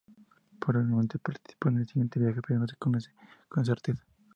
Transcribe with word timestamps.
Probablemente 0.59 1.19
participó 1.19 1.69
en 1.69 1.77
el 1.77 1.87
siguiente 1.87 2.19
viaje 2.19 2.39
pero 2.47 2.59
no 2.59 2.67
se 2.67 2.75
conoce 2.75 3.11
con 3.49 3.63
certeza. 3.63 4.03